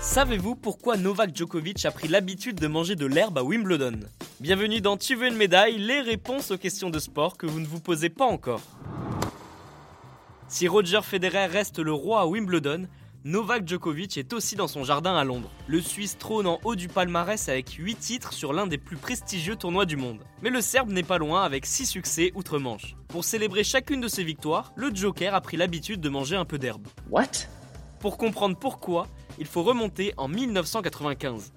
Savez-vous 0.00 0.56
pourquoi 0.56 0.96
Novak 0.96 1.36
Djokovic 1.36 1.84
a 1.84 1.90
pris 1.90 2.08
l'habitude 2.08 2.58
de 2.58 2.66
manger 2.66 2.96
de 2.96 3.06
l'herbe 3.06 3.38
à 3.38 3.44
Wimbledon? 3.44 4.00
Bienvenue 4.40 4.80
dans 4.80 4.96
Tu 4.96 5.14
veux 5.14 5.28
une 5.28 5.36
médaille, 5.36 5.78
les 5.78 6.00
réponses 6.00 6.50
aux 6.50 6.58
questions 6.58 6.90
de 6.90 6.98
sport 6.98 7.36
que 7.36 7.46
vous 7.46 7.60
ne 7.60 7.66
vous 7.66 7.78
posez 7.78 8.08
pas 8.08 8.24
encore. 8.24 8.62
Si 10.48 10.66
Roger 10.66 11.02
Federer 11.02 11.46
reste 11.46 11.78
le 11.78 11.92
roi 11.92 12.22
à 12.22 12.26
Wimbledon, 12.26 12.86
Novak 13.24 13.66
Djokovic 13.66 14.16
est 14.16 14.32
aussi 14.32 14.54
dans 14.54 14.68
son 14.68 14.84
jardin 14.84 15.16
à 15.16 15.24
Londres. 15.24 15.50
Le 15.66 15.80
Suisse 15.80 16.18
trône 16.18 16.46
en 16.46 16.60
haut 16.62 16.76
du 16.76 16.86
palmarès 16.86 17.48
avec 17.48 17.70
8 17.70 17.96
titres 17.96 18.32
sur 18.32 18.52
l'un 18.52 18.68
des 18.68 18.78
plus 18.78 18.96
prestigieux 18.96 19.56
tournois 19.56 19.86
du 19.86 19.96
monde. 19.96 20.20
Mais 20.40 20.50
le 20.50 20.60
Serbe 20.60 20.90
n'est 20.90 21.02
pas 21.02 21.18
loin 21.18 21.42
avec 21.42 21.66
6 21.66 21.86
succès 21.86 22.30
outre-Manche. 22.36 22.94
Pour 23.08 23.24
célébrer 23.24 23.64
chacune 23.64 24.00
de 24.00 24.06
ses 24.06 24.22
victoires, 24.22 24.72
le 24.76 24.94
Joker 24.94 25.34
a 25.34 25.40
pris 25.40 25.56
l'habitude 25.56 26.00
de 26.00 26.08
manger 26.08 26.36
un 26.36 26.44
peu 26.44 26.58
d'herbe. 26.58 26.86
What? 27.10 27.48
Pour 27.98 28.18
comprendre 28.18 28.56
pourquoi, 28.56 29.08
il 29.40 29.46
faut 29.46 29.64
remonter 29.64 30.14
en 30.16 30.28
1995. 30.28 31.52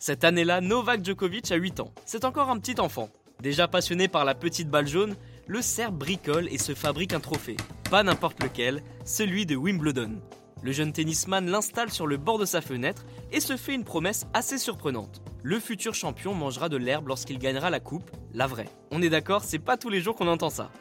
Cette 0.00 0.24
année-là, 0.24 0.60
Novak 0.60 1.04
Djokovic 1.04 1.52
a 1.52 1.56
8 1.56 1.78
ans. 1.78 1.94
C'est 2.04 2.24
encore 2.24 2.50
un 2.50 2.58
petit 2.58 2.80
enfant. 2.80 3.10
Déjà 3.40 3.68
passionné 3.68 4.08
par 4.08 4.24
la 4.24 4.34
petite 4.34 4.68
balle 4.68 4.88
jaune, 4.88 5.14
le 5.46 5.62
Serbe 5.62 5.98
bricole 5.98 6.48
et 6.50 6.58
se 6.58 6.74
fabrique 6.74 7.12
un 7.12 7.20
trophée. 7.20 7.56
Pas 7.94 8.02
n'importe 8.02 8.42
lequel, 8.42 8.82
celui 9.04 9.46
de 9.46 9.54
Wimbledon. 9.54 10.20
Le 10.64 10.72
jeune 10.72 10.92
tennisman 10.92 11.48
l'installe 11.48 11.92
sur 11.92 12.08
le 12.08 12.16
bord 12.16 12.40
de 12.40 12.44
sa 12.44 12.60
fenêtre 12.60 13.04
et 13.30 13.38
se 13.38 13.56
fait 13.56 13.72
une 13.72 13.84
promesse 13.84 14.26
assez 14.34 14.58
surprenante. 14.58 15.22
Le 15.44 15.60
futur 15.60 15.94
champion 15.94 16.34
mangera 16.34 16.68
de 16.68 16.76
l'herbe 16.76 17.06
lorsqu'il 17.06 17.38
gagnera 17.38 17.70
la 17.70 17.78
coupe, 17.78 18.10
la 18.32 18.48
vraie. 18.48 18.68
On 18.90 19.00
est 19.00 19.10
d'accord, 19.10 19.44
c'est 19.44 19.60
pas 19.60 19.76
tous 19.76 19.90
les 19.90 20.00
jours 20.00 20.16
qu'on 20.16 20.26
entend 20.26 20.50
ça. 20.50 20.72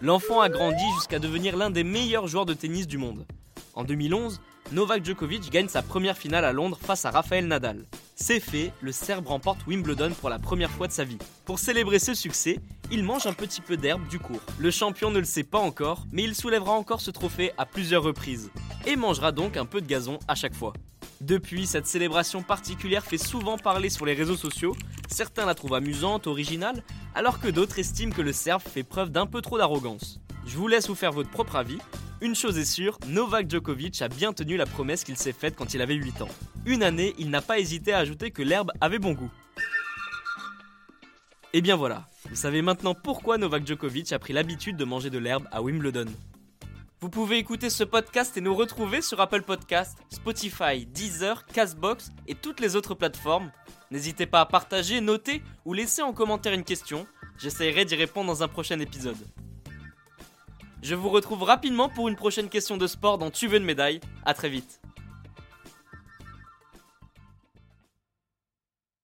L'enfant 0.00 0.40
a 0.40 0.48
grandi 0.48 0.84
jusqu'à 0.94 1.18
devenir 1.18 1.54
l'un 1.54 1.68
des 1.68 1.84
meilleurs 1.84 2.28
joueurs 2.28 2.46
de 2.46 2.54
tennis 2.54 2.86
du 2.86 2.96
monde. 2.96 3.26
En 3.74 3.84
2011, 3.84 4.40
Novak 4.72 5.04
Djokovic 5.04 5.50
gagne 5.50 5.68
sa 5.68 5.82
première 5.82 6.16
finale 6.16 6.46
à 6.46 6.52
Londres 6.54 6.78
face 6.80 7.04
à 7.04 7.10
Rafael 7.10 7.46
Nadal. 7.46 7.84
C'est 8.14 8.40
fait, 8.40 8.72
le 8.80 8.90
Serbe 8.90 9.26
remporte 9.26 9.66
Wimbledon 9.66 10.12
pour 10.18 10.30
la 10.30 10.38
première 10.38 10.70
fois 10.70 10.86
de 10.86 10.92
sa 10.92 11.04
vie. 11.04 11.18
Pour 11.44 11.58
célébrer 11.58 11.98
ce 11.98 12.14
succès, 12.14 12.58
il 12.90 13.02
mange 13.04 13.26
un 13.26 13.32
petit 13.32 13.60
peu 13.60 13.76
d'herbe 13.76 14.06
du 14.08 14.18
cours. 14.18 14.40
Le 14.58 14.70
champion 14.70 15.10
ne 15.10 15.18
le 15.18 15.24
sait 15.24 15.44
pas 15.44 15.58
encore, 15.58 16.06
mais 16.12 16.22
il 16.22 16.34
soulèvera 16.34 16.72
encore 16.72 17.00
ce 17.00 17.10
trophée 17.10 17.52
à 17.58 17.66
plusieurs 17.66 18.02
reprises. 18.02 18.50
Et 18.86 18.96
mangera 18.96 19.32
donc 19.32 19.56
un 19.56 19.66
peu 19.66 19.80
de 19.80 19.86
gazon 19.86 20.18
à 20.28 20.34
chaque 20.34 20.54
fois. 20.54 20.72
Depuis, 21.20 21.66
cette 21.66 21.86
célébration 21.86 22.42
particulière 22.42 23.04
fait 23.04 23.18
souvent 23.18 23.58
parler 23.58 23.90
sur 23.90 24.06
les 24.06 24.14
réseaux 24.14 24.36
sociaux. 24.36 24.76
Certains 25.08 25.46
la 25.46 25.54
trouvent 25.54 25.74
amusante, 25.74 26.26
originale, 26.26 26.82
alors 27.14 27.40
que 27.40 27.48
d'autres 27.48 27.78
estiment 27.78 28.12
que 28.12 28.22
le 28.22 28.32
Serbe 28.32 28.62
fait 28.62 28.82
preuve 28.82 29.10
d'un 29.10 29.26
peu 29.26 29.40
trop 29.40 29.58
d'arrogance. 29.58 30.20
Je 30.46 30.56
vous 30.56 30.68
laisse 30.68 30.88
vous 30.88 30.94
faire 30.94 31.12
votre 31.12 31.30
propre 31.30 31.56
avis. 31.56 31.78
Une 32.20 32.34
chose 32.34 32.56
est 32.58 32.64
sûre, 32.64 32.98
Novak 33.08 33.50
Djokovic 33.50 34.00
a 34.00 34.08
bien 34.08 34.32
tenu 34.32 34.56
la 34.56 34.66
promesse 34.66 35.04
qu'il 35.04 35.16
s'est 35.16 35.32
faite 35.32 35.54
quand 35.56 35.74
il 35.74 35.82
avait 35.82 35.94
8 35.94 36.22
ans. 36.22 36.28
Une 36.64 36.82
année, 36.82 37.14
il 37.18 37.30
n'a 37.30 37.42
pas 37.42 37.58
hésité 37.58 37.92
à 37.92 37.98
ajouter 37.98 38.30
que 38.30 38.42
l'herbe 38.42 38.72
avait 38.80 38.98
bon 38.98 39.12
goût. 39.12 39.30
Et 41.52 41.62
bien 41.62 41.76
voilà, 41.76 42.06
vous 42.28 42.36
savez 42.36 42.62
maintenant 42.62 42.94
pourquoi 42.94 43.38
Novak 43.38 43.66
Djokovic 43.66 44.12
a 44.12 44.18
pris 44.18 44.32
l'habitude 44.32 44.76
de 44.76 44.84
manger 44.84 45.10
de 45.10 45.18
l'herbe 45.18 45.48
à 45.52 45.62
Wimbledon. 45.62 46.06
Vous 47.00 47.10
pouvez 47.10 47.38
écouter 47.38 47.70
ce 47.70 47.84
podcast 47.84 48.36
et 48.36 48.40
nous 48.40 48.54
retrouver 48.54 49.02
sur 49.02 49.20
Apple 49.20 49.42
Podcast, 49.42 49.98
Spotify, 50.10 50.86
Deezer, 50.86 51.44
Castbox 51.46 52.10
et 52.26 52.34
toutes 52.34 52.60
les 52.60 52.74
autres 52.74 52.94
plateformes. 52.94 53.52
N'hésitez 53.90 54.26
pas 54.26 54.40
à 54.40 54.46
partager, 54.46 55.00
noter 55.00 55.42
ou 55.64 55.72
laisser 55.72 56.02
en 56.02 56.12
commentaire 56.12 56.52
une 56.52 56.64
question. 56.64 57.06
J'essaierai 57.38 57.84
d'y 57.84 57.96
répondre 57.96 58.28
dans 58.28 58.42
un 58.42 58.48
prochain 58.48 58.80
épisode. 58.80 59.16
Je 60.82 60.94
vous 60.94 61.08
retrouve 61.08 61.42
rapidement 61.42 61.88
pour 61.88 62.08
une 62.08 62.16
prochaine 62.16 62.48
question 62.48 62.76
de 62.76 62.86
sport 62.86 63.18
dans 63.18 63.30
Tu 63.30 63.46
veux 63.46 63.58
une 63.58 63.64
médaille. 63.64 64.00
A 64.24 64.34
très 64.34 64.48
vite. 64.48 64.80